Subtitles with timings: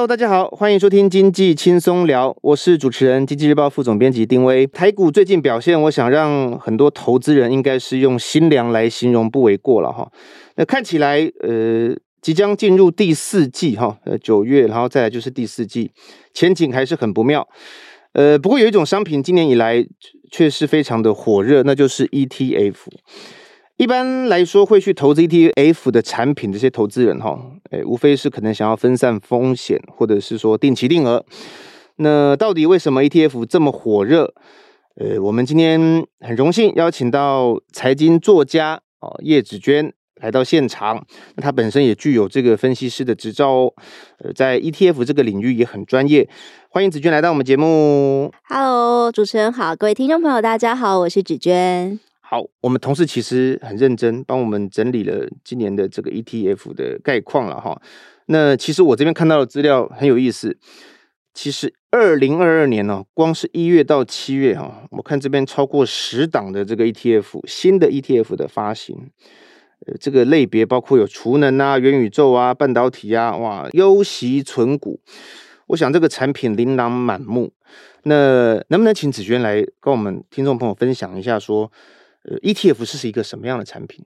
[0.00, 4.66] Hello，大家好，欢迎收听经济轻松聊，我是主持人，经济日报副总编辑丁威。
[4.66, 10.10] 台股最近表现，我想让很多投资人应该是用心凉来形容不为过了哈。
[10.56, 15.90] 那看起来，呃，即将进入第四季哈，呃，九月，然后再来就是第四季，
[16.32, 17.46] 前景还是很不妙。
[18.14, 19.86] 呃，不过有一种商品今年以来
[20.32, 22.76] 却是非常的火热，那就是 ETF。
[23.80, 31.24] 一般来说，会去投资 ETF 的产品，这些投资人哈，诶，无非是可能想要分散风险，或者是说定期定额。
[31.96, 34.34] 那到底为什么 ETF 这么火热？
[34.96, 35.80] 呃，我们今天
[36.20, 41.02] 很荣幸邀请到财经作家哦叶子娟来到现场。
[41.36, 43.72] 那她本身也具有这个分析师的执照哦，
[44.18, 46.28] 呃，在 ETF 这个领域也很专业。
[46.68, 48.30] 欢迎芷娟来到我们节目。
[48.46, 51.98] Hello，主持人好，各位听众朋友大家好，我是芷娟。
[52.30, 57.82] 好，我们同事其实很认真，帮我们整理了今年的这个 ETF 的概况了哈。
[58.26, 60.56] 那其实我这边看到的资料很有意思。
[61.34, 69.10] 其实二零二二年呢，光是一月到七月哈，我看这边超过十档的这个 ETF 新的 ETF 的发行，
[69.86, 75.00] 呃，这个类别包括有储能啊、元宇宙啊、半导体啊，哇，优息存股，
[75.66, 77.52] 我想这个产品琳琅满目。
[78.04, 81.72] 那能不能请芷娟来跟我们听众朋友分享一下说？
[82.22, 84.04] 呃，ETF 是是一个什么样的产品？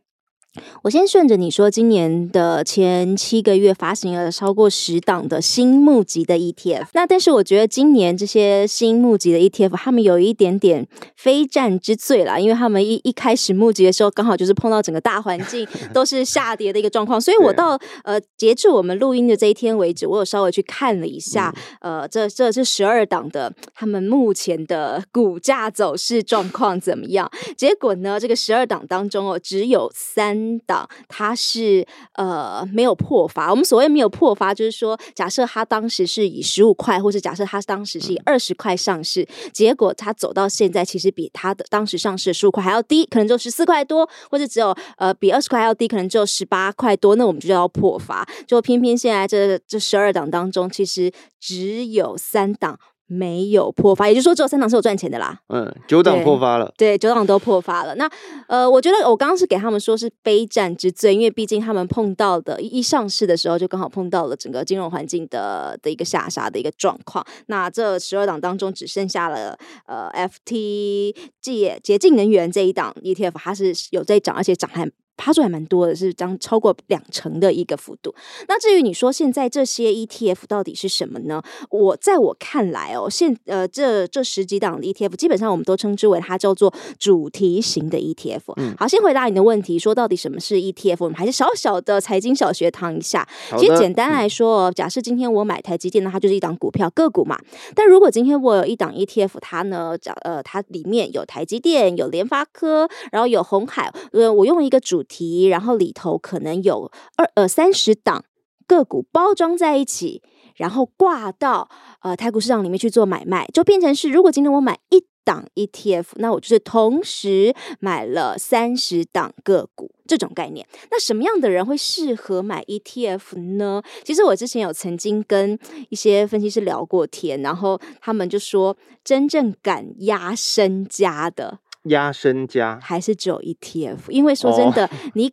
[0.82, 6.86] 我先顺着你说，今年的前七个月发行了超过十档的新募集的 ETF。
[6.92, 17.20] 那但是我觉得今年这些新募集的 ETF，他们有一点点非战之罪啦，因为他们一一开始募集的时候，刚好就是碰到整个大环境 都是下跌的一个状况。
[17.20, 27.30] 所以我到呃截至我们录音的这一天为止，我有稍微去看了一下，嗯、呃，这这这十二档的他们目前的股价走势状况怎么样？
[27.56, 30.43] 结果呢，这个十二档当中哦，只有三。
[30.60, 48.26] 档它是呃没有破发，我们所谓没有破发，就是说假设他当时是以十五块，或者假设他当时是以二十块上市，结果他走到现在，其实比他的当时上市的十五块还要低，可能就十四块多，或者只有呃比二十块还要低，可能只有十八块多，那我们就叫破发。
[48.46, 52.78] 就偏偏现在这这十二档当中，其实只有三档。
[53.14, 55.38] 没有破发，也就是说只有三档是有赚钱的啦。
[55.48, 56.72] 嗯，九档破发了。
[56.76, 57.94] 对，九档都破发了。
[57.94, 58.10] 那
[58.48, 67.24] 呃，我觉得我刚刚是给他们说是非战之罪，因为毕竟他们碰到的一上市的时候就刚好碰到了整个金融环境的的一个下杀的一个状况。
[67.46, 74.90] 那这十二档当中只剩下了呃，FT 洁洁净能源这一档 ETF，它是有在涨，而且涨还。
[75.16, 78.14] 趴数还蛮多的，是将超过两成的一个幅度。
[78.48, 81.42] 那至于你说现在这些 ETF 到底是什么呢？
[81.70, 88.40] 我在我看来哦，现呃这这十几档的 ETF 基本上我们都称之为它叫做主题型的 ETF。
[88.56, 90.96] 嗯，好，先回答你的问题，说到底什么是 ETF？
[91.00, 93.26] 我们还是小小的财经小学堂一下。
[93.56, 97.38] 其实简单来说，假设今天我买台积电，那它就是一档股票个股嘛。
[97.74, 108.24] 但如果今天我有一档 ETF，它呢，呃，它里面有台积电、有联发科，然后有红海，呃，我用一个主题，然后里头可能有二呃三十档
[108.66, 110.22] 个股包装在一起，
[110.56, 111.68] 然后挂到
[112.00, 120.66] 呃台股市场里面去做买卖，就变成是，如果今天我买一档 ETF，那我就是同时买了三十档个股这种概念。
[120.90, 123.82] 那什么样的人会适合买 ETF 呢？
[124.02, 131.58] 其实我之前有曾经跟一些分析师聊过天，然后他们就说，真正敢压身家的。
[131.84, 135.32] 压身家还是只有 ETF，因为说真的， 哦、你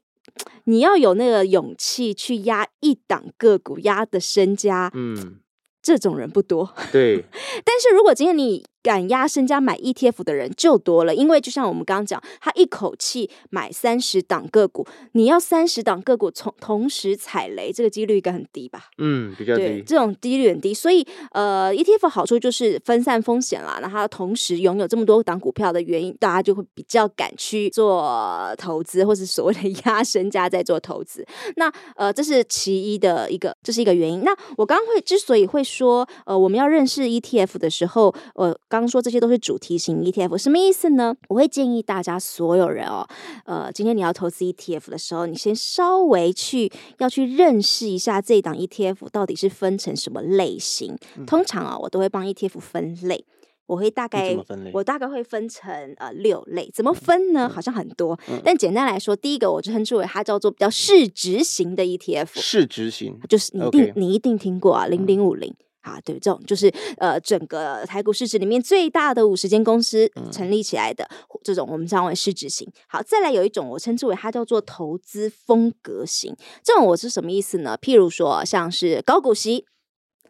[0.66, 5.40] 你要有那个勇气去压一档个股，压的身家，嗯，
[5.82, 6.74] 这种人不多。
[6.92, 7.24] 对，
[7.66, 8.64] 但是如果今天你。
[8.84, 18.86] 敢压身家买 ETF 的人就多了，因为就像我们刚刚讲，他一口气买三十档个股，你要三十档个股从同时踩雷，这个几率应该很低吧？
[18.98, 19.62] 嗯，比较低。
[19.62, 23.80] 对，这种几率很低，所以呃，ETF 好处就是分散风险啦。
[23.82, 31.26] 那它同时拥有这么多档股票的原因，大家就会比较敢去做投资，或是所谓的 压身家在做投资。
[31.56, 34.24] 那呃，这是其一的一个，这是一个原因。
[34.24, 38.58] 那我刚刚会之所以会说，呃，我们要认识 ETF 的时候，呃。
[38.72, 41.14] 刚刚说这些都是主题型 ETF，什么意思呢？
[41.28, 43.06] 我会建议大家所有人哦，
[43.44, 50.98] 呃，今天你要投资 ETF 的时候，你先稍微去要去认识一下这档 ETF 到底是分成什么类型。
[51.18, 53.26] 嗯、通常啊、哦，我都会帮 ETF 分类，
[53.66, 54.38] 我会大概
[54.72, 57.48] 我大概会分成呃六类，怎么分呢？
[57.48, 65.54] 嗯、好像很多，嗯、但简单来说，第一个我就称之为它叫做比较市值型的 ETF，市值型就是你一定你一定听过啊，零零五零。
[65.82, 72.72] 啊，对，这种就是呃，整个台股市值里面最大的五十间公司成立起来的、嗯、这种，我们称为市值型。
[72.88, 76.36] 好，再来有一种我称之为它叫做投资风格型。
[76.64, 77.78] 这种我是什么意思呢？
[77.82, 79.66] 譬如说，像是高股息。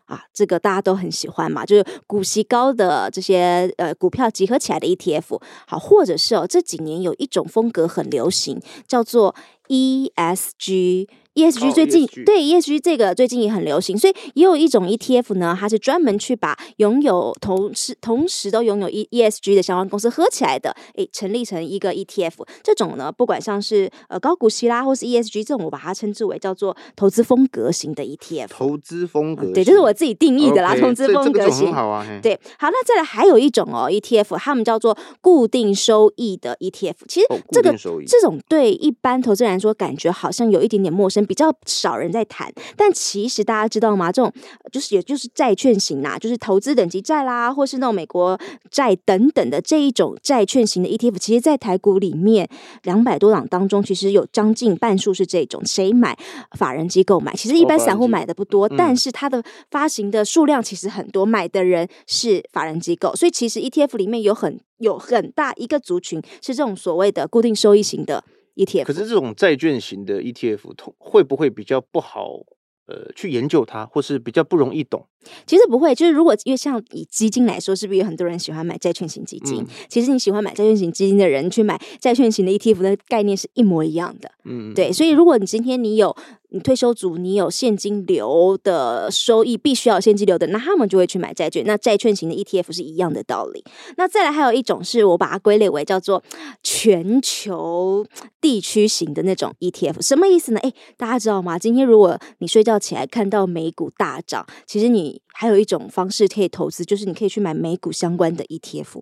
[0.05, 9.33] 啊，这个大家都很喜欢嘛，就是股息高的这些呃股票集合起来的 ETF，好，或者是哦这几年有一种风格很流行，叫做
[9.69, 11.07] ESG。
[11.33, 22.33] ESG 最近、oh, ESG 对 ESG 这个最近也很流行，所以也有一种 ETF 呢，它是专门去把拥有同时同时都拥有 E ESG 的相关公司合起来的，诶，成立成一个 ETF。
[22.61, 28.47] 这种呢，不管像是呃高股息啦，或是 ESG 这种，我把它称之为叫做投资风格型的 ETF。
[28.49, 30.75] 投资风格、嗯，对，这是我自己定义的啦。
[30.75, 32.05] Okay, 投资风格型，好啊。
[32.21, 36.95] 对，好，那再来还有一种哦 ETF，他们叫做固定收益的 ETF。
[37.07, 37.75] 其实这个、哦、
[38.05, 42.01] 这种对一般投资人来说，感觉好像有一点点陌生，比较少。
[42.01, 44.11] 人在谈，但其实大家知道吗？
[44.11, 44.33] 这种
[44.71, 48.39] 就是也就是债券型啦，就是投资等级债啦，或是那种美国
[48.71, 52.49] 债等等的这一种债券型的 ETF，其实，在台股里面
[52.83, 55.61] 两百多档当中，其实有将近半数是这种。
[55.63, 56.17] 谁买？
[56.57, 57.35] 法人机构买。
[57.35, 68.23] 其实一般散户买的不多，但是它的发行的数量其实很多，买的人是法人机构，所以其实 ETF 里面有很有很大一个族群是这种所谓的固定收益型的。
[68.65, 72.39] ETF，可是这种债券型的 ETF 通会不会比较不好？
[72.87, 75.07] 呃，去研究它，或是比较不容易懂？
[75.45, 79.61] 其实不会，就是如果因为像以基金来说，是不是有很多人喜欢买债券型基金？
[79.61, 84.29] 嗯、其实你喜欢买债券型基金的人去买债券型的 ETF 的概念是一模一样的。
[84.43, 84.91] 嗯，对。
[84.91, 86.13] 所以如果你今天你有
[86.53, 91.63] 你退休族，你有现金流的收益，必须要现金流的，那他们就会去买债券。
[91.65, 93.63] 那债券型的 ETF 是一样的道理。
[93.95, 96.21] 那再来还有一种是我把它归类为叫做
[96.61, 98.05] 全球
[98.41, 100.59] 地区型的那种 ETF，什么意思呢？
[100.59, 101.57] 诶，大家知道吗？
[101.57, 108.99] 今天如果你睡觉起来看到美股大涨，其实你还有一种方式可以投资，就是你可以去买美股相关的 ETF。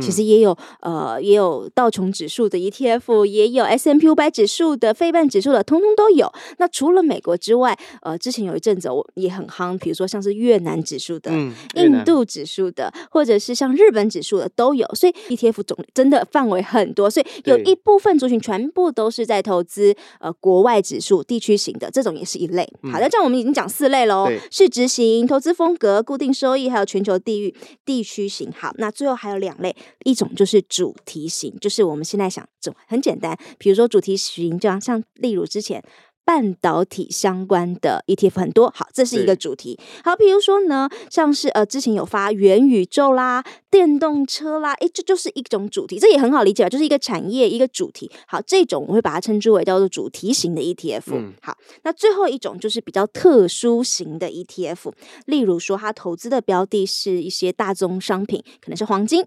[0.00, 6.30] 其实也有呃，也有道琼指数的 ETF，也有 S M P 五百指数的、费半指数的，通通都有。
[6.58, 14.86] 那除了美国之外，呃，之前有一阵子我也很夯，比如说像是越南指数的、嗯、印度指数的，或者是像日本指数的都有。
[14.94, 22.68] 所以 ETF 总真的范围很多，所以有一部分族群全部都是在投资呃国外指数、地区型的，这种也是一类。
[22.92, 27.54] 好的，这样我们已经讲四类喽：市值型、投资风格、固定收益，还有全球地域、
[27.84, 28.50] 地区型。
[28.56, 29.74] 好，那最后还有两类。
[30.04, 35.82] 一种就是主题型，就是我们现在想，这很简单，比如说主题型，就像像例如之前
[36.22, 39.80] 半导体相关的 ETF 很多，好，这是一个主题。
[40.04, 48.08] 好，比如说呢，像是呃之前有发元宇宙啦、电动车啦，诶，这就是一种主题，这也很好理解，就是一个产业一个主题。
[48.28, 51.02] 好，这种我会把它称之为叫做主题型的 ETF。
[51.08, 54.92] 嗯，好，那最后一种就是比较特殊型的 ETF，
[55.26, 59.26] 例如说它投资的标的是一些大宗商品，可能是黄金。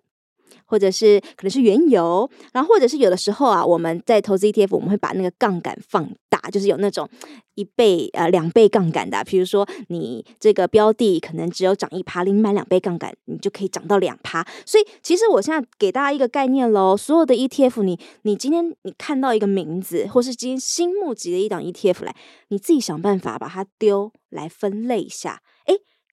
[0.66, 7.10] 或者是可能是原油，然后或者是有的时候啊，我们在投资 ETF，我们会把那个杠杆放大，就是有那种
[7.56, 14.46] 一倍呃两倍杠杆的，比如说你这个标的可能只有涨一趴，你买两倍杠杆，你就可以涨到两趴。
[14.66, 22.16] 所以其实我现在给大家一个概念喽，所有的 ETF，你你今天你看到一个名字，或是今天新募集的一档 ETF 来，
[22.50, 25.42] 你自己想办法把它丢来分类一下，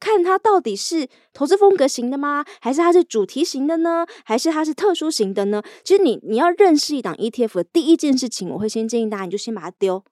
[0.00, 2.44] 看它到底是投资风格型的吗？
[2.60, 4.06] 还是它是主题型的呢？
[4.24, 5.62] 还是它是特殊型的呢？
[5.84, 10.02] 其实你你要认识一档 ETF 的第一件事情，我会先建议大家，你就先把它丢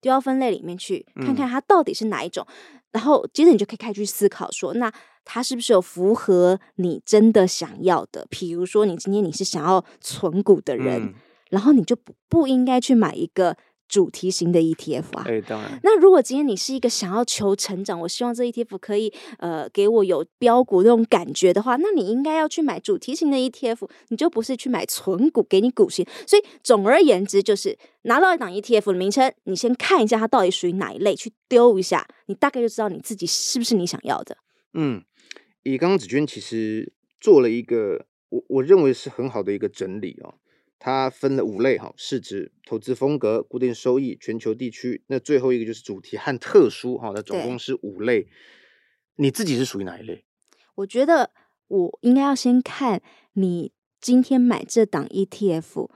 [0.00, 4.90] 丢到分类里面去，看看它到底是哪一种，嗯、然后接着你就可以开始去思考说，那
[5.24, 8.26] 它是不是有符合你真的想要的？
[8.30, 11.14] 比如说，你今天你是想要存股的人，嗯、
[11.50, 13.56] 然后你就不不应该去买一个。
[13.88, 15.78] 主题型的 ETF 啊，哎，当然。
[15.82, 26.06] 那如果今天你是一个想要求成长，我希望这 ETF 可以呃给我有标股那种感觉的话，那你应该要去买主题型的 ETF，你就不是去买存股给你股息。
[26.26, 34.36] 所以总而言之，就是拿到一档 ETF 的名称，你先看一下它到底属于哪一类，去丢一下，你大概就知道你自己是不是你想要的。
[34.74, 35.02] 嗯，
[35.62, 40.34] 以刚刚芷娟其实做了一个我我认为是很好的一个整理哦。
[40.78, 48.28] 它分了五类哈，市值、投资风格、固定收益、全球地区，那最后一个就是主题和特殊哈，那总共是五类。
[49.16, 50.24] 你自己是属于哪一类？
[50.76, 51.30] 我觉得
[51.68, 53.02] 我应该要先看
[53.32, 55.88] 你今天买这档 ETF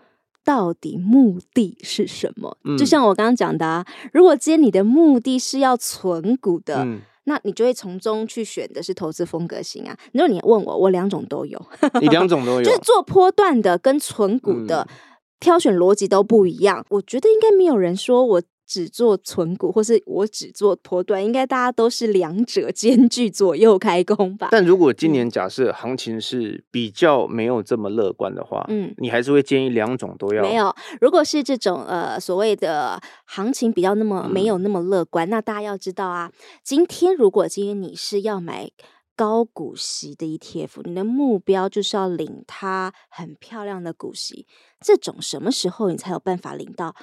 [0.43, 2.59] 到底目的是什么。
[2.65, 6.85] 嗯、就像我刚刚讲的啊，如果今天你的目的是要存股的。
[6.85, 9.97] 嗯那你就会从中去选的是投资风格型啊。
[10.13, 11.61] 如果你问我，我两种都有，
[12.01, 14.97] 你两种都有，就是做波段的跟存股的、嗯、
[15.39, 16.85] 挑选逻辑都不一样。
[16.91, 24.47] 我觉得应该没有人说我只做存股，或是我只做波段，应该大家都是两者 兼具，左右开工吧。
[24.53, 30.43] 但如果今年假设行情是比较没有这么乐观的话，嗯，你还是会建议两种都要？
[30.43, 36.31] 没有，如果是这种呃所谓的行情比较那么没有那么乐观，嗯、那大家要知道啊，
[36.63, 38.71] 今天如果今天你是要买。
[39.17, 44.47] 高股息的 ETF，你的目标就是要领它很漂亮的股息。
[44.81, 46.97] 这种什么时候你才有办法领到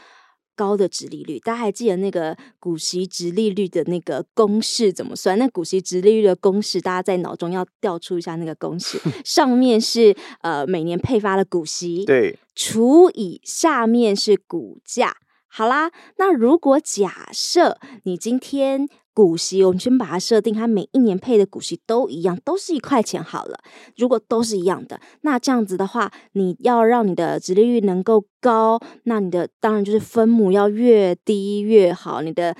[0.57, 1.39] 高的值利率？
[1.39, 5.37] 大家还记得那个股息值利率的那个公式怎么算？
[5.37, 8.99] 那股息值利率的公式，大家在脑中要调出一下那个公式。
[9.23, 15.15] 上面是呃每年配发的股息，对，除以下面是股价。
[15.47, 18.89] 好啦，那如果假设你今天。
[19.17, 23.57] 股息，我们先把它设定，它每一年配的股息都一样，都是一块钱好了。
[23.95, 32.55] 如果都是一样的，那这样子的话，你要让你的殖利率能够高，那你的当然就是分母要越低越好，你的。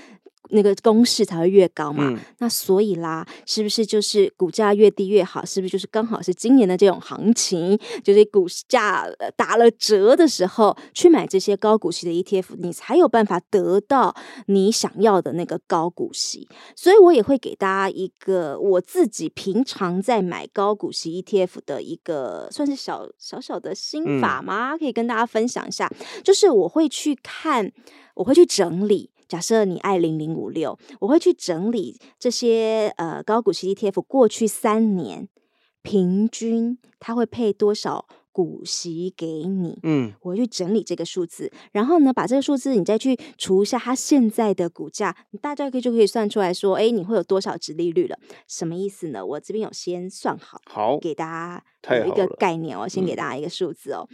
[0.50, 5.44] 那个公式才会越高嘛，嗯、那所以啦，是不是就是股价越低越好？
[5.46, 14.16] 是不是就是刚好是今年的这种行情，就是股价打了折的时候去买这些高股息的 ETF，你才有办法得到
[14.48, 16.48] 你想要的那个高股息。
[16.76, 24.74] 所以我也会给大家一个我自己平常在买高股息 ETF 的一个算是小小小的心法吗？
[24.74, 25.92] 嗯、可以跟大家分享一下，
[26.24, 27.72] 就是我会去看，
[28.16, 29.12] 我会去整理。
[29.28, 35.28] 假设你爱零零五六，我会去整理这些呃高股息 ETF 过去三年
[35.82, 48.18] 平均它会配多少股息给你，嗯，我会去整理这个数字，然后呢，把这个数字你再去除一下它现在的股价，你大概可以就可以算出来说，哎，你会有多少值利率了？
[48.48, 49.26] 什么意思呢？
[49.26, 51.26] 我这边有先算好，好，给大
[51.82, 54.08] 家有一个概念，哦先给大家一个数字哦，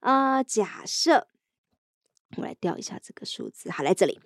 [0.00, 1.28] 啊、嗯呃，假设。
[2.36, 4.20] 我来调一下这个数字，好，来这里，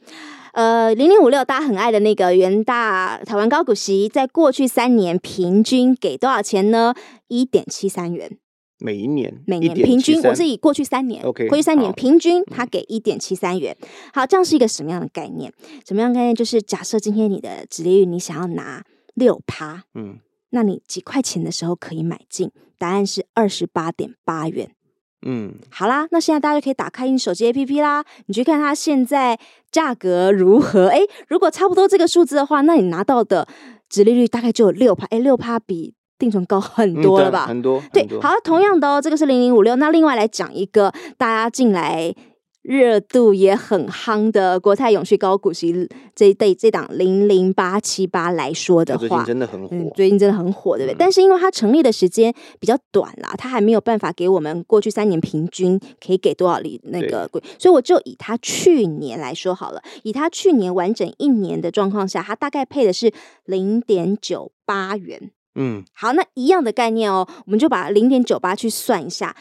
[0.53, 6.95] 呃，零零五六大家很爱的那个元大台湾高股息，在过去三年平均给多少钱呢？
[7.29, 8.37] 一点七三元，
[8.79, 13.77] 每一年，每年平均，我是以过去三年，OK，过去三年平均，它给一点七三元。
[14.13, 15.53] 好，这样是一个什么样的概念？
[15.87, 16.35] 什么样的概念？
[16.35, 20.19] 就是假设今天你的殖利率你想要拿六趴，嗯，
[20.51, 22.51] 那你几块钱的时候可以买进？
[22.77, 24.75] 答案是二十八点八元。
[25.25, 29.39] 嗯，好啦，那现在大家就可以打开你手机 APP 啦，你去看它现在
[29.71, 30.89] 价格如何？
[30.89, 33.47] 诶，如果差不多这个数字的话，那你拿到的
[33.89, 37.45] 值利率大概就有六趴，诶，六趴比定存高很多了吧？
[37.47, 42.15] 嗯、很多，对，好，同样的哦，这个是零零五六，那另外来讲一个大家进来。
[42.63, 50.95] 热度也很夯的国泰永续高股息这一对这档零零八七八来说的话，最近真的很火，嗯，最近真的很火，对不对？
[50.95, 63.13] 嗯、但是因为它成立的时间比较短啦，它还没有办法给我们过去三年平均可以给多少利那个贵，所以我就以它去年来说好了，以它去年完整一年的状况下，它大概配的是
[63.45, 65.33] 零点九八元。
[65.57, 69.35] 嗯，好，那一样的概念哦，我们就把零点九八去算一下。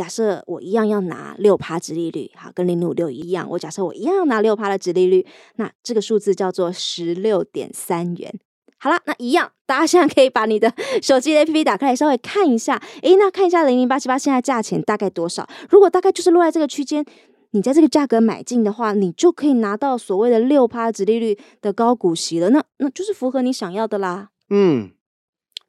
[0.00, 3.46] 假设我一样要拿六趴殖利率，好，跟零零五六一样。
[3.50, 5.26] 我假设我一样要拿六趴的殖利率，
[5.56, 8.40] 那这个数字叫做十六点三元。
[8.78, 10.72] 好了，那一样，大家现在可以把你的
[11.04, 12.82] 手机 APP 打开来，稍微看一下。
[13.02, 15.46] 诶，那看一下零零八七八现在价钱大概多少？
[15.68, 17.04] 如果大概就是落在这个区间，
[17.50, 22.48] 你在这个价格买进的话，你就可以拿到所谓的六趴殖利率的高股息了。
[22.48, 24.30] 那那就是符合你想要的啦。
[24.48, 24.92] 嗯。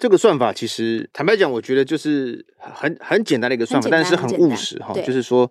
[0.01, 4.96] 这个算法其实坦白讲，我觉得就是很很简单的一个算法，但是很务实哈。
[4.96, 5.50] 就是说，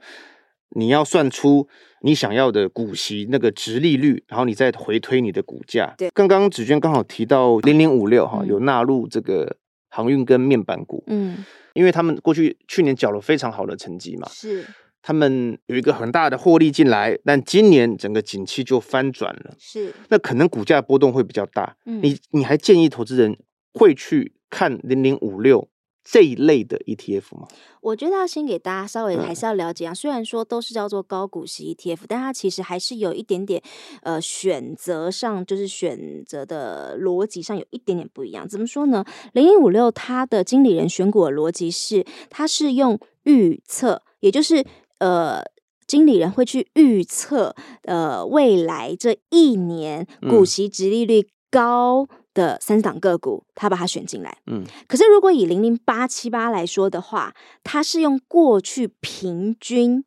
[0.71, 1.69] 你要算出
[2.01, 5.95] 你想要的股息那个殖利率，然后你再回推你的股价。
[5.97, 9.57] 对，刚刚子娟刚好提到零零五六哈，有纳入这个
[9.89, 11.05] 航运跟面板股。
[11.07, 14.67] 嗯，因为他们过去去年缴了非常好的成绩嘛，是
[15.01, 19.55] 他们有一个很大的获利进来，但今年整个景气就翻转了。
[19.61, 21.77] 是，那可能股价波动会比较大。
[21.87, 23.39] 嗯，你你还建议投资人
[23.75, 25.69] 会去看零零五六
[26.03, 27.47] 这一类的 ETF 吗？
[27.83, 29.93] 我觉得要先给大家稍微还是要了解啊。
[29.93, 33.63] 嗯、虽然说都是叫做高股息 ETF，但它其实还是有一点点
[34.03, 38.49] 呃选择上，就是选择的逻辑上有一点点不一样。
[38.49, 39.05] 怎么说呢？
[39.33, 44.65] 零零五六它的经理人选股的逻辑是，它是用预测，也就是
[44.99, 45.43] 呃
[45.87, 52.09] 经理人会去预测呃未来这一年股息殖利率高。
[52.31, 54.39] 嗯的三档个股，他把它选进来。
[54.47, 57.35] 嗯，可是如果以零零八七八来说的话，
[57.65, 60.05] 它是用过去平均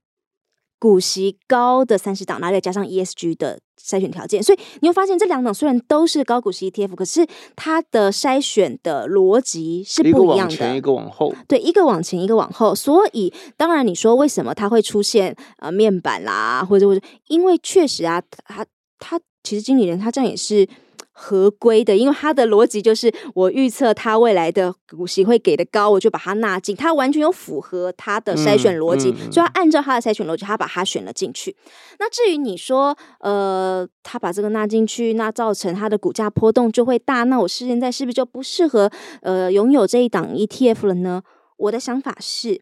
[0.80, 7.28] 股息高的三十档，然后再加上 ESG 的筛选条件，所以你会发现这两档虽然都是高股息 ETF，可是
[7.58, 10.54] 它的筛选的逻辑是不一样的。
[10.54, 11.34] 一个往前，一个往后。
[11.48, 12.74] 对，一个往前，一个往后。
[12.74, 18.66] 所以当然你说为什么它会出现呃面板啦，或者或者，因为确实啊，它。
[19.00, 20.66] 他其实经理人他这样也是。
[21.14, 31.56] 合规的，因为他的逻辑就是我预测他未来的股息会给的高，我就把它纳进，他完全有符合他的筛选逻辑，嗯嗯、所以他按照他的筛选逻辑，他把它选了进去。
[32.00, 38.92] 那至于你说，呃，他把这个纳进去，那造成他的股价波动就会大，那我现在是不是就不适合
[39.22, 41.22] 呃拥有这一档 ETF 了呢？
[41.58, 42.60] 我的想法是，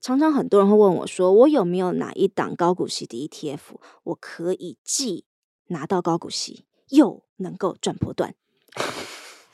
[0.00, 3.58] 常常很多人会问我说，我有没有哪一档高股息的 ETF，
[4.04, 5.26] 我可以既
[5.68, 8.34] 拿到高股息，又能够赚波段，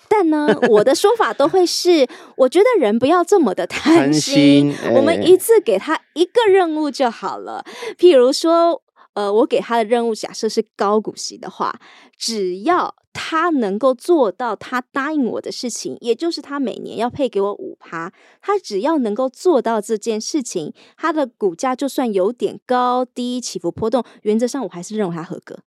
[0.09, 7.65] 但呢，我的说法都会是，我觉得人不要这么的贪心，贪心欸、我们一次给他一个任务就好了。
[7.99, 8.83] 譬如说，
[9.15, 11.81] 呃，我给他的任务假设是高股息的话，
[12.17, 25.59] 只要他能够做到他答应我的事情，也就是他每年要配给我五趴，他只要能够做到这件事情，他的股价就算有点高低起伏波动，原则上我还是认为他合格。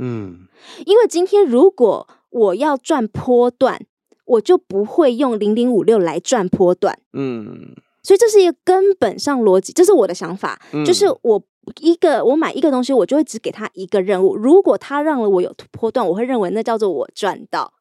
[0.00, 0.46] 嗯，
[0.86, 3.84] 因为今天如果我要赚波段，
[4.24, 6.98] 我就不会用零零五六来赚波段。
[7.12, 10.60] 嗯，所以这是一个根本上逻辑，这是我的想法。
[10.72, 11.42] 嗯、就是我
[11.80, 14.36] 一个我买一个东西，我就会只给他一个任务。
[14.36, 17.72] 如果他让了我有波段，我会认为那叫做我赚到。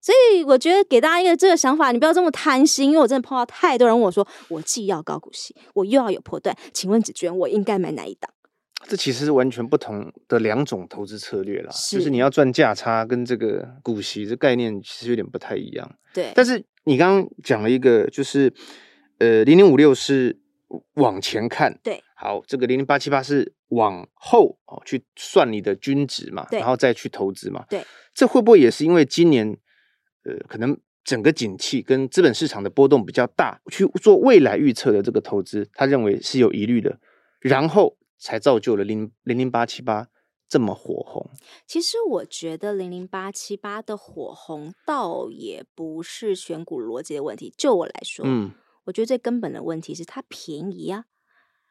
[0.00, 8.30] 所以我觉得给大家一个这个想法，你不要这么贪心，因为我真的碰到太多人问我说，我既要高股息，我又要有波段，请问子娟，我应该买哪一档？
[8.86, 15.98] 这其实是完全不同的两种投资策略啦，是就是你要赚价差跟这个股息这概念其实有点不太一样。
[16.14, 18.52] 对，但是你刚刚讲了一个，就是
[19.18, 20.38] 呃，零零五六是
[20.94, 29.58] 往前看，对，好，这个零零八七八是往后哦去算你的均值嘛，对然后再去投资嘛，对，这会不会也是因为今年
[30.24, 36.98] 呃可能整个景气跟资本市场的波动比较大，去做未来预测的这个投资，他认为是有疑虑的，
[37.40, 37.97] 然后。
[38.18, 40.08] 才造就了零零零八七八
[40.48, 41.30] 这么火红。
[41.66, 47.52] 其实我觉得零零八七八的火红倒也不是选股逻辑的问题。
[47.56, 48.50] 就我来说，嗯，
[48.84, 51.04] 我觉得最根本的问题是它便宜啊。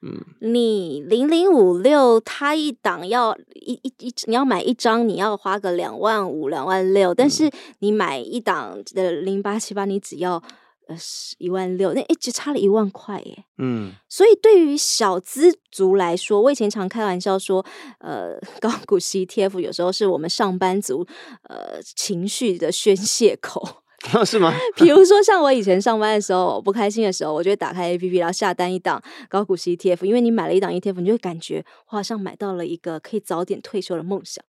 [0.02, 10.44] 嗯，你零零五六，它一档要一一一，你要买一张，你要花个两万五、两万六，但是你买一档的零八七八，你只要。
[10.88, 13.44] 呃，是一万六，那一直差了一万块耶。
[13.58, 17.66] 嗯，所以对于小资族来说，我以前常开玩笑说，
[18.00, 21.06] 呃，高股息 ETF 有时候是我们上班族
[21.44, 23.84] 呃情绪的宣泄口。
[24.14, 24.54] 哦，是吗？
[24.76, 34.46] 比如说，像我以前上班的时候，我不开心的时候，我就会打开 APP，然后下单一档高股息 ETF，因为你买了一档 ETF，你就会感觉我好像买到了一个可以早点退休的梦想。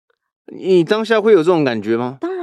[0.54, 2.17] 你当下会有这种感觉吗？
[2.19, 2.37] 当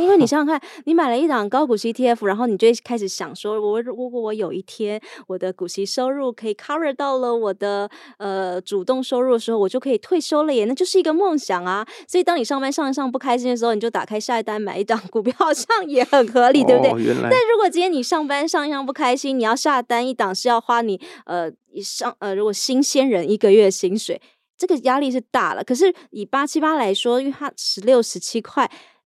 [0.00, 11.86] 因为你 想想看，你买了一档高股息 ETF，然后你就会开始想说，我如果我有一天我的股息收入可以 cover 到了我的呃主动收入的时候，我就可以退休了耶，那就是一个梦想啊。
[12.06, 16.90] 所以当你上班上一上不开心的时候，你就打开下一单买一档股票， 好像也很合理，对不对？
[17.22, 24.20] 但如果今天你上班上一上不开心，你要下单一档是要花你呃一上呃如果新鲜人一个月薪水。
[24.58, 28.70] 这个压力是大了，可是以八七八来说，因为它十六十七块，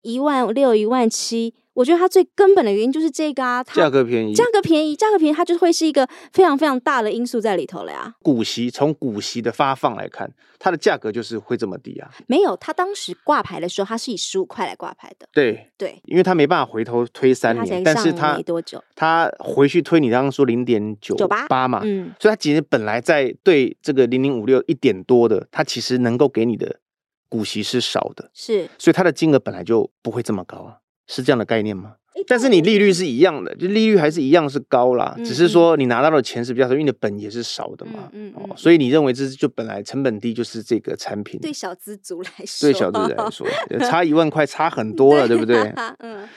[0.09, 1.55] 一万六一万七。
[1.75, 8.13] 我觉得它最根本的原因就是这个啊，它价格便宜，价格便宜，价格便宜，它就会是一个非常非常大的因素在里头了呀。
[8.21, 12.11] 股息从股息的发放来看，它的价格就是会这么低啊？
[12.27, 15.29] 没有，它当时挂牌的时候，它是以十五块来挂牌的。
[15.33, 21.15] 对对，因为它没办法回头推三年，但是它没多久，它回去推你刚刚说零点九
[21.49, 26.81] 八嘛，嗯，所以它其实本来在对这个零零五六一点多的，它其实能够给你的
[27.29, 31.95] 股息是少的，是，所以它的金额本来就不会这么高啊，是这样的概念吗？
[32.27, 38.09] 但是你利率是一样的，就利率还是一样是高啦，嗯、只是说你拿到的钱是比较少，因为你的本也是少的嘛。
[38.13, 41.39] 嗯，嗯，嗯、哦，所以你认为这是就本来成本低就是这个产品？
[41.41, 43.47] 对小资族来说，对小资族来 说，
[43.89, 45.73] 差一万块差很多了，对，对不对？
[46.01, 46.29] 嗯。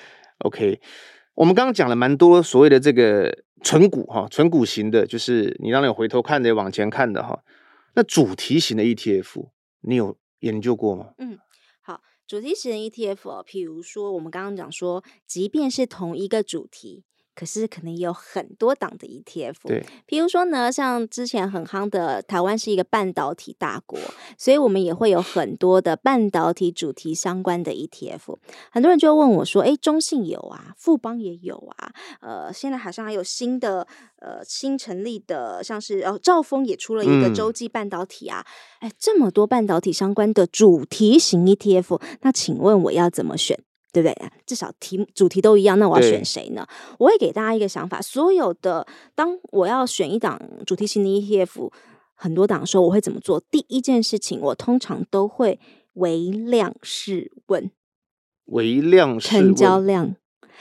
[0.46, 0.80] OK，
[1.34, 7.40] 我们刚刚讲了蛮多所谓的这个纯股哈，纯股型的，就是你让你回头看的，往前看的哈。
[7.96, 9.48] 那主题型的 ETF，
[9.82, 11.14] 你有研究过吗？
[11.18, 11.40] 嗯。
[11.82, 17.04] 好主题型 ETF 哦，譬如说，我们刚刚讲说，即便是同一个主题。
[17.34, 23.98] 可是可能也有很多档的 ETF，对，比如说呢，像之前很夯的台湾是一个半导体大国，
[24.38, 28.38] 所以我们也会有很多的半导体主题相关的 ETF。
[28.72, 38.46] 很多人就问我说：“哎，中信有啊，富邦也有啊，呃，现在好像还有新的呃新成立的，像是哦兆丰也出了一个洲际半导体啊，
[38.80, 43.58] 哎、嗯，这么多半导体相关的主题型 ETF，那请问我要怎么选？”
[43.92, 44.16] 对不对？
[44.46, 46.66] 至少题主题都一样，那我要选谁呢？
[46.98, 51.72] 我会给大家一个想法：所有的当我要选一档主题型的 ETF，
[52.16, 53.42] 很多档的时候，我会怎么做？
[53.52, 55.60] 第一件事情，我通常都会
[55.94, 57.72] 微量试问，
[58.46, 60.16] 微量成交量，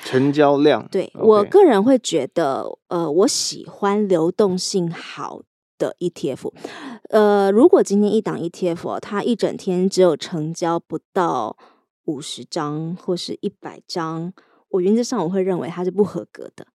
[0.05, 0.89] 成交量。
[0.91, 5.43] 对 Okay 我个人会觉得，呃，我喜欢流动性好
[5.79, 6.53] 的 ETF。
[7.11, 11.57] 呃，如果今天一档 ETF 它一整天只有成交不到
[12.11, 14.33] 五十张或是一百张，
[14.71, 16.67] 我原则上我会认为它是不合格的。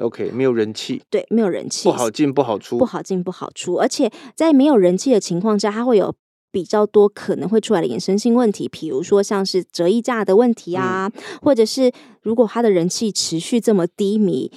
[0.00, 6.14] OK，没有人气，对，没有人气，不好进不好出，不好进不好出，而且在没有人气的情况下，它会有
[6.50, 14.50] 比较多可能会出来的衍生性问题，比如说像是折溢价的问题啊，嗯、或者是如果它的人气持续这么低迷，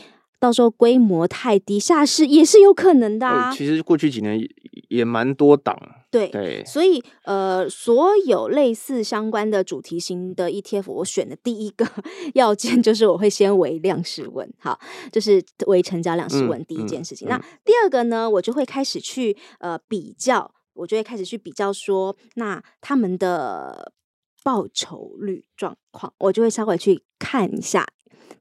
[0.45, 3.49] 到时候规模太低，下市也是有可能的啊。
[3.49, 4.47] 哦、其实过去几年也，
[4.89, 5.75] 也蛮多档。
[6.11, 11.83] 对，对，所以呃，所有类似相关的主题型的 ETF，我选的第一个
[12.35, 14.79] 要件就是我会先为量试问，好，
[15.11, 17.27] 就是为成交量试问第一件事情。
[17.27, 23.91] 嗯嗯、那第二个呢，我就会开始去呃比较，我就会开始去比较说，那他们的
[24.43, 27.83] 报酬率状况，我就会稍微去看一下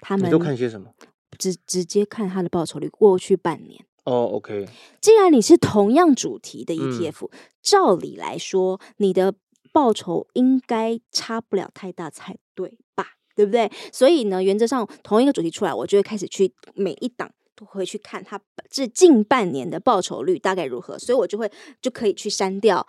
[0.00, 0.26] 他们。
[0.26, 0.90] 你都看些什么？
[1.34, 3.84] 直直接看它的报酬率，过去半年。
[4.04, 4.66] 哦、oh，OK。
[5.00, 9.34] 既然你是同样主题的 ETF，、嗯、照理来说，你的
[9.72, 13.06] 报酬应该差不了太大才对吧？
[13.34, 13.70] 对不对？
[13.92, 22.86] 所以呢，原则上同一个主题出来，我就会开始去每一档都会去看它这近半年的报酬率大概如何，所以我就会就可以去删掉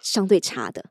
[0.00, 0.86] 相对差的。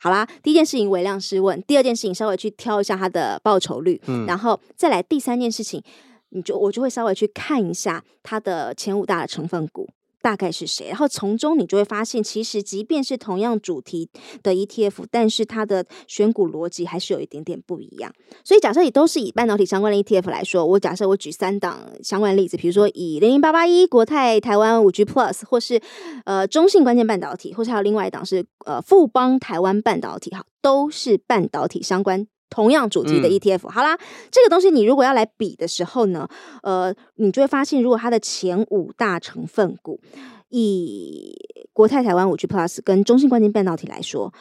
[0.00, 5.82] 好啦，第一件事情微量试问，第二件事情稍微去挑一下它的报酬率，嗯，然后再来第三件事情。
[6.30, 9.88] 你就我就会稍微去看一下它的前五大的成分股
[10.28, 14.10] 大概是谁，然后从中你就会发现，其实即便是同样主题
[14.42, 18.12] 的 ETF，但是它的选股逻辑还是有一点点不一样。
[18.44, 25.80] 所以假设你都是以半导体相关的 ETF 来说，我假设我举三档相关的例子，比如说以零零八八一国泰台湾五 G Plus，或是
[26.26, 32.26] 呃中信关键半导体，或是还有另外一档是呃富邦台湾半导体，哈，都是半导体相关。
[32.50, 33.98] 同样主题的 ETF，、嗯、好啦，
[34.30, 36.28] 这个东西你如果要来比的时候呢，
[36.62, 40.00] 呃，你就会发现，如果它的前五大成分股，
[40.48, 41.36] 以
[41.72, 44.32] 国泰台湾五 G Plus 跟中信关键半导体来说，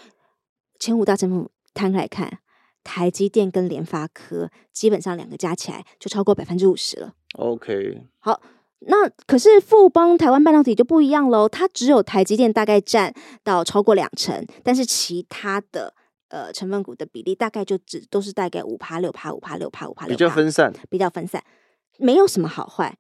[0.80, 2.40] 前五大成分股摊开来看，
[2.84, 7.14] 台积电跟联发科基本上两个加起来就超过百分之五十了。
[7.38, 8.42] OK，好，
[8.80, 15.94] 那可是富邦台湾半导体就不一样喽，它只有台积电大概占到超过两成，但是其他的。
[16.30, 21.44] 呃，成分股的比例大概就只都是大概五趴六趴五趴六趴五趴六，比较分散，比较分散，
[21.98, 22.98] 没有什么好坏，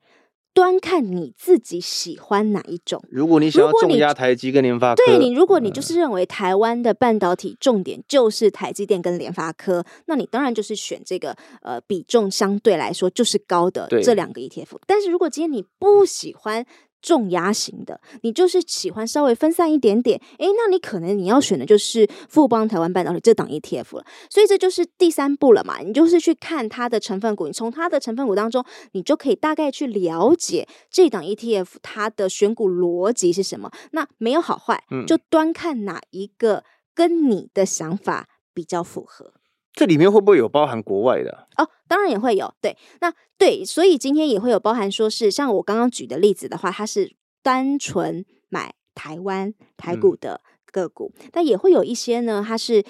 [0.53, 3.03] 端看你自己喜欢哪一种。
[3.09, 14.77] 如果你想要重压台积跟联发科，对你，如果你就是认为台湾的半导体重点就是台积电跟联发科，那你当然就是选这个呃比重相对来说就是高的这两个 ETF。
[14.85, 16.65] 但是如果今天你不喜欢。
[17.07, 24.05] 重压型的，你就是喜欢稍微分散一点点，诶，那你可能你要选的就是富邦台湾半导体这档 ETF 了。
[24.29, 33.71] 所以这就是第三步了嘛，你就是去看它的成分股，你从它的成分股当中，你就可以大概去了解这档 ETF 它的选股逻辑是什么。
[33.91, 39.35] 那没有好坏，就端看哪一个跟你的想法比较符合。
[39.77, 41.47] 这里面会不会有包含国外的？
[41.55, 42.51] 哦，当然也会有。
[42.59, 52.83] 对，那对，所以今天也会有包含，说是像我刚刚举的例子的话，它是单纯买台湾台股的个股，嗯、但也会有一些呢，它是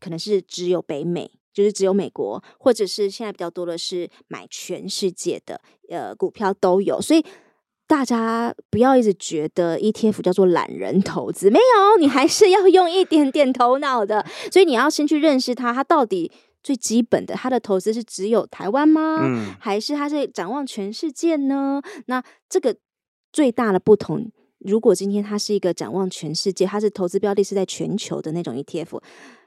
[0.00, 7.22] 可能是只有北美，就是只有美国，或者是现在比较多的是买全世界的呃股票都有，所以。
[7.90, 14.24] 大家不要一直觉得 ETF 叫做懒人投资，没有，你还是要用一点点头脑的。
[14.52, 16.30] 所以你要先去认识它，它到底
[16.62, 19.18] 最基本的，它的投资是只有台湾吗？
[19.24, 21.82] 嗯，还是它是展望全世界呢？
[22.06, 22.76] 那这个
[23.32, 29.00] 最大的不同，如果今天它是一个展望全世界，它是投资标的是在全球的那种 ETF，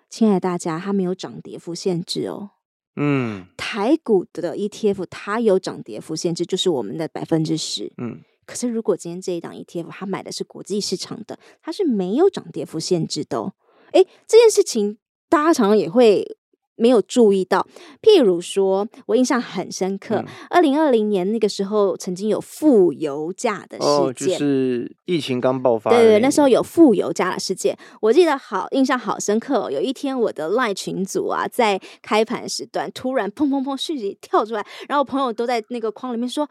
[0.09, 2.49] 亲爱的大家，它没有涨跌幅限制哦。
[2.97, 7.93] 嗯，台股的 ETF 它有涨跌幅限制，就是我们的百分之十。
[7.97, 8.19] 嗯。
[8.45, 13.53] 可是，如果今天这一档 ETF 它买的是国际市场的，它是没有涨跌幅限制的哦。
[13.93, 14.97] 诶，这件事情
[15.29, 16.37] 大家常常也会
[16.75, 17.67] 没有注意到。
[18.01, 25.91] 譬如说，我印象很深刻，二零二零年那个时候曾经有负油价的事件，哦，就是疫情刚爆发。
[25.91, 29.71] 对对，那时候有负油价的事件，我记得好印象好深刻哦。
[29.71, 36.49] 有一天，我的 LINE 群组啊，在开盘时段突然砰砰砰讯息跳出来，然后朋友都在那个框里面说。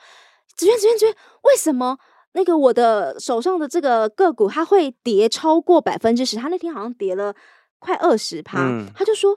[0.56, 1.98] 子渊，子渊，子渊，为什么
[2.34, 6.36] 那个我的手上的这个个股它会跌超过百分之十？
[6.36, 7.34] 他那天好像跌了
[7.78, 9.36] 快二十趴，嗯、他就说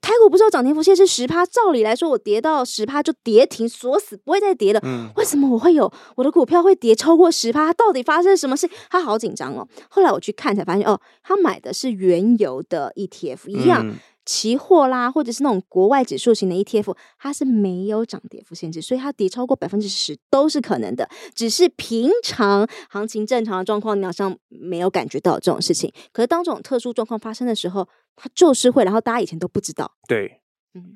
[0.00, 1.46] 台股不是有涨跌幅限制十趴？
[1.46, 4.80] 照理来说，我跌到十趴就跌停锁死，不会再跌了。
[4.82, 7.72] 嗯，为什么我会有我的股票会跌超过十趴？
[7.72, 8.68] 到底发生什么事？
[8.90, 9.66] 他好紧张哦。
[9.88, 13.86] 后来我去看才发现，哦，他买的是原油的 ETF，一样。
[13.86, 21.08] 嗯期货啦，或者是那种国外指数型的 ETF，它是没有涨跌幅限制，所以它跌超过百分之十都是可能的。
[21.34, 25.92] 只是平常行情正常的状况，你好像没有感觉到这种事情。
[26.12, 29.92] 可是当这种特殊状况发生的时候，它就是会，然后大家以前都不知道。
[30.06, 30.40] 对，
[30.74, 30.94] 嗯，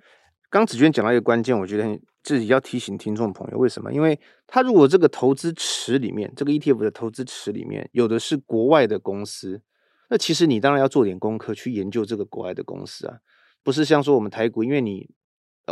[0.49, 3.93] 刚子娟讲到一个关键，我觉得自己要提醒听众朋友，为什么？
[3.93, 9.63] 因为他如果这个投资池里面，这个 ETF 的投资池里面有的是国外的公司。
[10.09, 13.19] 那其实你当然要做点功课去研究这个国外的公司啊，
[13.63, 15.11] 不是像说我们台股，因为你，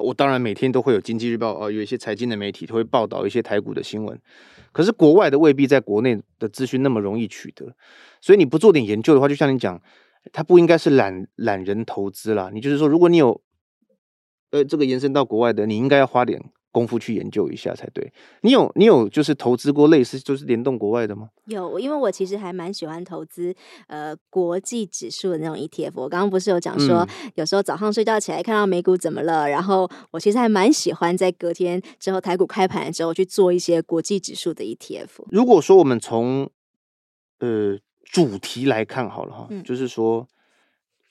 [0.03, 4.21] 我当然每天都会有经济日报哦，有一些财经的媒体会报道一些台股的新闻，
[4.73, 7.77] 可是国外的未必在国内的资讯那么容易取得，
[8.21, 9.81] 所以你不做点研究的话，就像你讲，
[10.33, 13.41] 它不应该是懒懒人投资啦，你就是说，如果你有，
[14.51, 16.43] 呃，这个延伸到国外的，你应该要花点。
[16.75, 18.13] 功夫去研究一下才对。
[18.41, 21.31] 你有你有就是投资过类似就是联动国外的吗？
[21.47, 23.55] 有，因为我其实还蛮喜欢投资
[23.87, 25.93] 呃国际指数的那种 ETF。
[25.95, 35.27] 我刚刚不是有讲说，嗯、有时候早上睡觉起来看到美股怎么了，然后我其实还蛮喜欢在隔天之后台股开盘之后去做一些国际指数的 ETF。
[35.31, 36.51] 如果说我们从
[37.39, 40.27] 呃主题来看好了哈，嗯、就是说，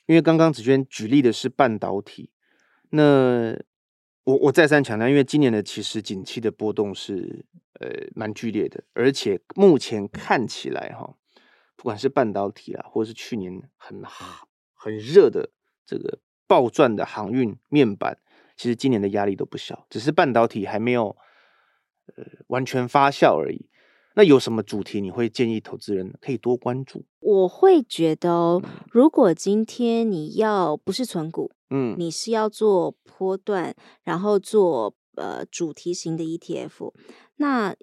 [0.08, 2.30] 因为刚刚子娟举例的是半导体，
[2.90, 3.58] 那。
[4.26, 7.46] 我我再三强调，因为今年的其实景气的波动是
[7.80, 11.16] 呃蛮剧烈的，而且目前看起来哈，
[11.76, 14.02] 不管是半导体啊，或是去年很
[14.74, 15.50] 很热的
[15.86, 18.18] 这个暴赚的航运面板，
[18.56, 21.18] 其实今年的压力都不小，只是半导体还没有
[22.16, 23.70] 呃完全发酵而已。
[24.16, 27.04] 那有什么主题你会建议投资人可以多关注？
[27.20, 31.52] 我会觉得哦，如果今天你要不是存股。
[31.76, 36.94] 嗯，你是要做波段，然后做呃主题型的 ETF。
[37.38, 37.76] 那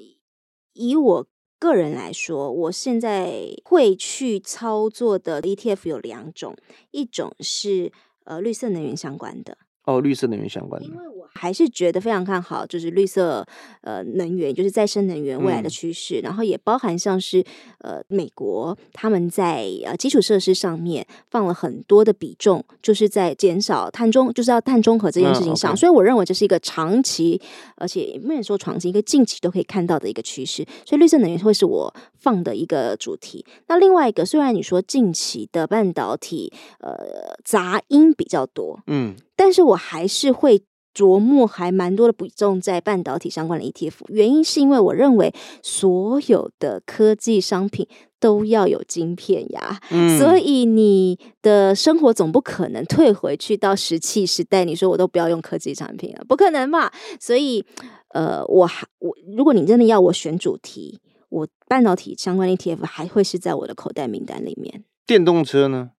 [0.75, 1.27] 以我
[1.59, 6.57] 个人来说，我现在会去操作的 ETF 有两种，
[6.93, 9.59] 一种是呃绿色能源相关的。
[9.91, 13.47] 哦，绿色能源相关的，因为我还是觉得非常看好，就是绿色
[13.83, 17.43] 呃能源，就是再生能源未来的趋势，嗯、然后也包含像是
[17.79, 27.41] 呃美国他们在呃基础设施上面放了很多的比重，就是在减少碳中，就是要碳中和这件事情上，嗯 okay、所以我认为这是一个长期，
[27.77, 33.45] 而且不能说长期，一个近期都可以看到的一个趋势，所以绿色能源会是我放的一个主题。
[33.69, 39.15] 那另外一个，虽然你说近期的半导体呃杂音比较多，嗯。
[39.41, 40.63] 但是我还是会
[40.95, 56.91] 琢磨还蛮多的比重在半导体相关的 ETF，原因是因为我认为所有的科技商品都要有晶片呀，嗯、所以你的生活总不可能退回去到石器时代，你说我都不要用科技产品了，不可能嘛？
[57.19, 57.65] 所以，
[58.13, 61.01] 呃，我还我如果你真的要我选主题，
[61.31, 64.85] 我半导体相关的 ETF 还会是在我的口袋名单里面。
[65.07, 65.93] 电动车呢？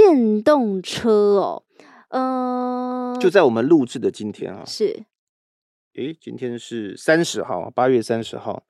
[0.00, 1.64] 电动车哦，
[2.08, 5.04] 嗯、呃，就在我们录制的今天啊，是，
[5.94, 8.64] 诶，今天是三十号，八月三十号，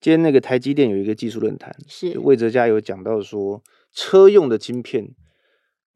[0.00, 2.18] 今天那个台积电有一个技术论坛，是。
[2.20, 5.14] 魏哲家有讲到说车用的晶片。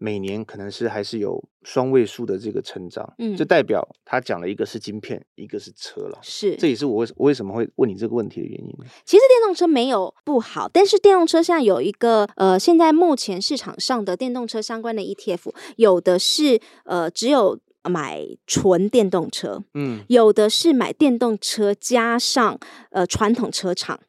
[0.02, 8.74] 每年可能是还是有双位数的这个成长，嗯，就代表他讲了一个是晶片，一个是车了，是，这也是我为我为什么会问你这个问题的原因。
[9.04, 22.58] 其实电动车没有不好，但是电动车现在有一个呃，现在目前市场上的电动车相关的 ETF，有的是呃只有买纯电动车，嗯，有的是买电动车加上
[22.90, 24.00] 呃传统车厂。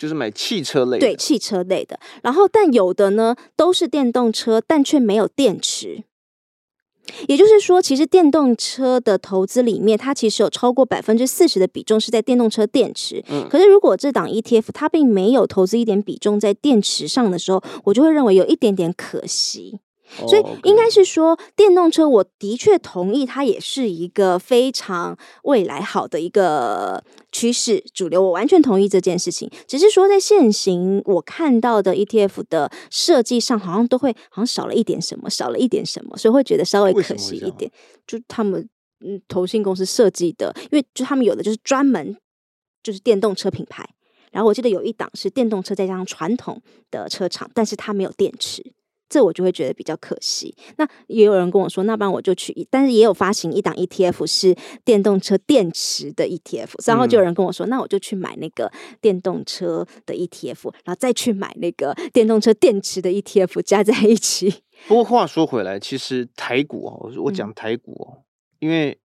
[0.00, 2.00] 就是买汽车类的，对，汽车类的。
[2.22, 6.04] 然后，但有的呢都是电动车，但却没有电池。
[7.28, 13.22] 也就是说，其实电动车的投资里面，它其实有超过百分之四十的比重是在电动车电池。
[13.28, 19.80] 嗯，可是如果这档 ETF 它并没有投资一点比重在电池上的时候，我就会认为有一点点可惜。
[20.26, 29.50] 所以应该是说，电动车我的确同意，它也是一个非常未来好的一个趋势主流，我完全同意这件事情。
[29.66, 37.70] 只是说，在现行我看到的 ETF 的设计上，好像都会好像少了一点什么，少了一点什么，所以会觉得稍微可惜一点。
[38.06, 38.68] 就他们
[39.02, 42.16] 嗯，投信公司设计的，因为就他们有的就是专门
[42.82, 43.88] 就是电动车品牌，
[44.32, 48.72] 然后我记得有一档是电动车再加上传统的车厂，但是它没有电池。
[49.10, 50.54] 这我就会觉得比较可惜。
[50.78, 64.62] 那也有人跟我说，那不然我就去，但是也有发行一档 ETF 是电动车电池的 ETF，然后就有人跟我说，嗯、那我就去买那个电动车的 ETF，然后再去买那个电动车电池的 ETF，加在一起。
[64.88, 68.24] 不过话说回来，其实台股哦，我讲台股哦，嗯、
[68.60, 68.98] 因为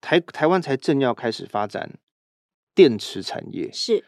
[0.00, 1.98] 台台湾才正要开始发展
[2.74, 4.04] 电池产业，是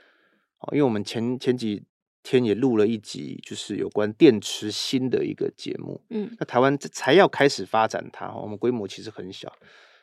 [0.59, 1.85] 哦，因为我们前前几
[2.23, 9.53] 天也录了一集，就是有关电池芯的一个节目，嗯，那台湾才要开始发展它，我们规模其实很小，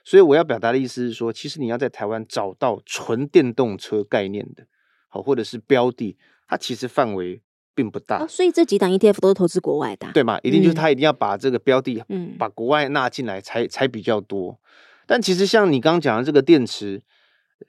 [0.04, 4.66] 所以我要表达的意思是说，其实你要在台湾找到纯电动车概念的，
[5.08, 7.42] 好，或者是标的，它其实范围。
[7.76, 10.38] 并不大，哦，所以这几档 ETF 都是投资国外的，啊，对嘛？
[10.44, 14.60] 一定就是他一定要把这个标的，嗯，把国外纳进来才才比较多。
[15.08, 17.02] 但其实像你刚刚讲的这个电池，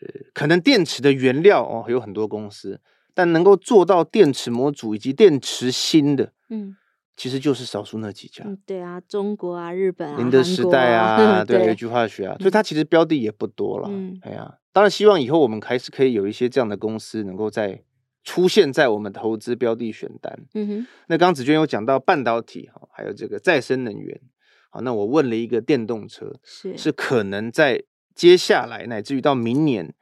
[0.01, 2.81] 呃，可能电池的原料哦有很多公司，
[3.15, 6.77] 但能够做到电池模组以及电池芯的，嗯，
[7.17, 8.45] 其实就是少数那几家。
[8.47, 13.89] 嗯，对啊，中国啊，日本啊，宁德时代啊， 啊对，有一句化学啊，所以它其实标的也不多了。
[13.91, 17.83] 嗯，哎呀，当然希望以后我们还是可以有一些这样的公司能够在。
[18.23, 20.39] 出现在我们投资标的选单。
[20.53, 24.21] 嗯哼，那刚刚子娟有讲到半导体哈，还有这个再生能源。
[24.69, 27.83] 好，那我问了一个电动车，是是可能在
[28.15, 29.95] 接下来乃至于到明年，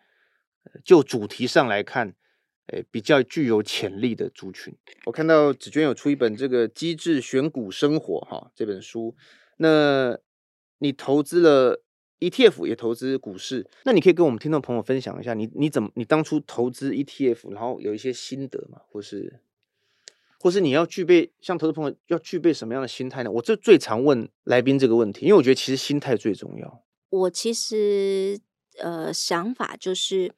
[0.84, 2.14] 就主题上来看，
[2.68, 4.74] 诶，比较具有潜力的族群。
[5.06, 9.14] 我看到子娟有出一本这个《机智选股生活》哈这本书，
[9.58, 10.18] 那
[10.78, 11.82] 你投资了
[12.20, 19.40] ？ETF 也投资股市，那你可以跟我们听众朋友分享一下你，你怎么你当初投资 ETF，然后有一些心得嘛，或是
[20.40, 23.30] 或是你要具备像投资朋友要具备什么样的心态呢？
[23.30, 26.84] 我这最常问来宾这个问题，因为我觉得其实心态最重要。
[27.10, 28.38] 我其实
[28.78, 30.32] 呃想法就是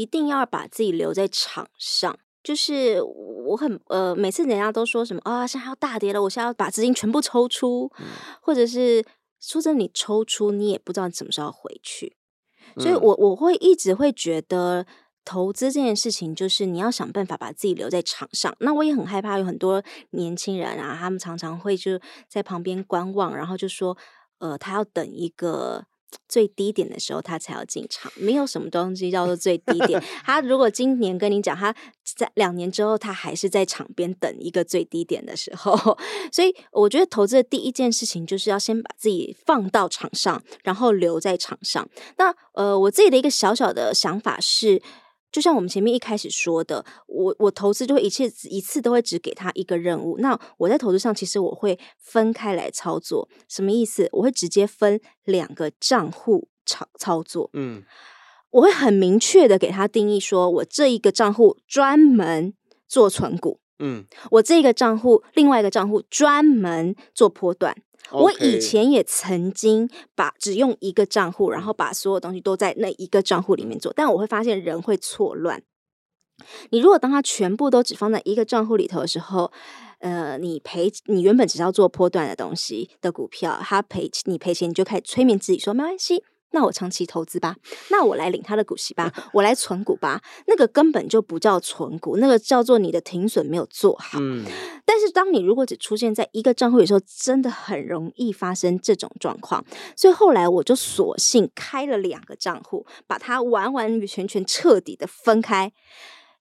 [0.00, 8.06] 一定要把自己留在场上，就是我很呃每次人家都说什么啊，现在要大跌了，我现在要把资金全部抽出，嗯、
[8.40, 9.04] 或者是。
[9.38, 12.16] 说真的，你抽出你也不知道你什么时候回去，
[12.78, 14.86] 所以我我会一直会觉得
[15.24, 18.52] 投资这件事情就是你要想办法把自己留在场上。
[18.60, 23.96] 那我也很害怕有很多年轻人啊，他们常常会就在旁边观望，然后就说，
[24.38, 25.84] 呃，他要等一个。
[26.28, 28.10] 最低点的时候，他才要进场。
[28.16, 30.02] 没有什么东西叫做最低点。
[30.24, 35.96] 他如果今年跟你讲，他在两年之后，他还是在场边等一个最低点的时候。
[36.32, 41.88] 所以，我觉得投资的第一件事情就是要先把自己放到场上，然后留在场上。
[42.18, 44.82] 那呃，我自己的一个小小的想法是。
[45.32, 50.16] 就像我们前面一开始说的，我我投资就会一切一次都会只给他一个任务。
[50.18, 54.08] 那我在投资上其实我会分开来操作，什么意思？
[54.12, 57.50] 我会直接分两个账户操操作。
[57.52, 57.82] 嗯，
[58.50, 62.54] 我会很明确的给他定义，说我这一个账户专门
[62.88, 63.60] 做存股。
[63.78, 67.76] 嗯，我这个账户另外一个账户专门做波段。
[68.12, 75.62] 我以前也曾经把只用一个账户，然后把所有东西都在那一个账户里面做，但我会发现人会错乱。
[76.70, 79.50] 你如果当他全部都只放在一个账户里头的时候，
[79.98, 86.22] 呃，你赔你原本只要做波段的东西的股票，他赔你赔钱，你就开始催眠自己说没关系。
[86.52, 87.56] 那我长期投资吧，
[87.90, 90.22] 那我来领他的股息吧，我来存股吧。
[90.46, 94.18] 那个根本就不叫存股，那个叫做你的停损没有做好。
[94.20, 94.44] 嗯。
[94.84, 99.64] 但是当你如果只出现在一个账户的时候，真的很容易发生这种状况。
[99.96, 105.72] 所以后来我就索性开了两个账户，把它完完全全彻底的分开。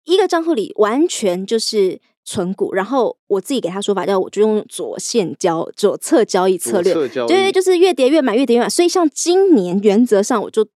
[0.05, 1.99] 一个账户里完全就是。
[2.25, 6.93] 存股，然后我自己给他说法叫，我就用左线交左侧交易策略，
[7.27, 8.67] 对，就是越跌越买，越跌越买。
[8.67, 10.67] 所以像今年原则上我就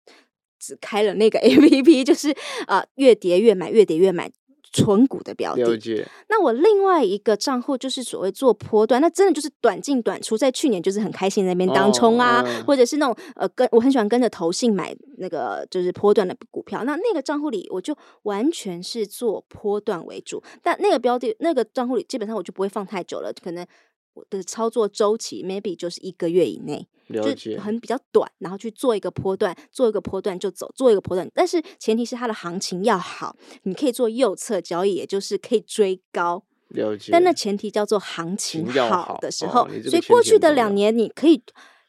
[0.60, 2.30] 只开了那个 APP，就是
[2.66, 4.30] 啊、呃，越跌越买，越跌越买。
[4.72, 10.36] 存股的标的，解那我另外一个账户就是所谓做波段，那真的就是短进短出。
[10.36, 16.84] 在去年就是很开心在那边当冲啊，哦嗯、或者是那种呃跟我很喜欢跟着投信买那个就是波段的股票。
[16.84, 23.66] 那那个账户里我就完全是做波段为主，但那个标的那个账户里基本上我就不会放太久了，可能
[24.14, 26.86] 我的操作周期 maybe 就是一个月以内。
[27.08, 31.28] 了解，就很比较短，然后去做一个波段，做一个波段就走，做一个波段。
[31.34, 36.44] 但是前提是它的行情要好，你可以做右侧交易，也就是可以追高。
[36.68, 39.62] 了解，但那前提叫做行情好的时候。
[39.62, 41.42] 哦、所以过去的两年你可以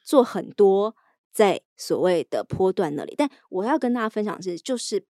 [0.04, 0.96] 做很多
[1.32, 3.14] 在所谓的波段那里。
[3.16, 5.06] 但我要跟大家分享的是，就是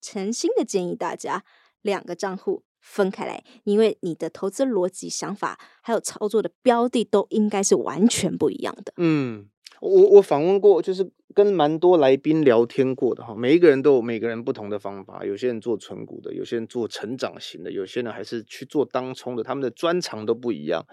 [0.00, 1.44] 诚心的建议大家
[1.80, 8.92] 两个账户分开来，因为你的投资逻辑、想法还有操作的标的都应该是完全不一样的。
[8.98, 9.48] 嗯，
[9.80, 20.86] 我我访问过，就是跟蛮多来宾聊天过的哈，每一个人都有每个人不同的方法，有些人做存股的，有些人做成长型的，有些人还是去做当冲的，他们的专长都不一样。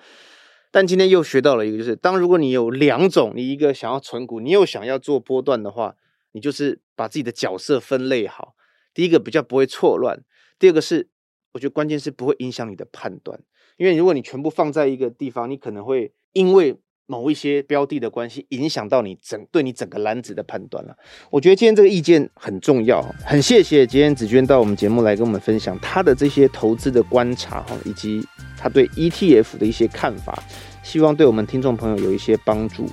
[0.71, 5.97] 但今天又学到了一个，就是当如果你有两种，你一个想要存股，你又想要做波段的话，
[6.31, 8.55] 你就是把自己的角色分类好。
[8.93, 10.23] 第一个比较不会错乱，
[10.57, 11.09] 第二个是
[11.53, 13.39] 我觉得关键是不会影响你的判断，
[13.77, 16.75] 因为如果你全部放在一个地方，你可能会因为
[17.07, 20.95] 某一些标的的关系，影响到你整对你整个篮子的判断了。
[21.29, 28.25] 我觉得今天这个意见很重要，很谢谢今天紫娟到我们节目来跟我们分享她的这些投资的观察哈，以及
[28.57, 30.41] 她对 ETF 的一些看法，
[30.83, 32.87] 希望对我们听众朋友有一些帮助。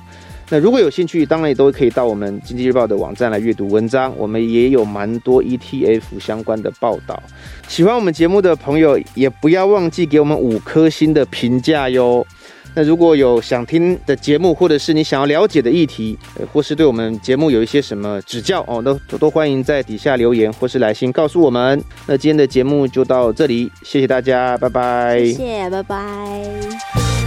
[0.51, 7.23] 那如果有兴趣，当然也都可以到我们经济日报的网站来阅读文章，我们也有蛮多 ETF 相关的报道。
[7.69, 12.27] 喜欢我们节目的朋友，也不要忘记给我们五颗星的评价哟。
[12.75, 16.17] 那如果有想听的节目，或者是你想要了解的议题，
[16.53, 21.83] 或是对我们节目有一些什么指教哦，都都都欢迎在底下留言或是来信告诉我们。
[22.07, 25.19] 那今天的节目就到这里，谢谢大家，拜拜。
[25.25, 27.18] 谢谢，拜拜。